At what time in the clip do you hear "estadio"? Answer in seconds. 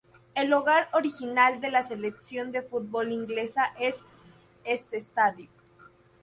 4.97-5.47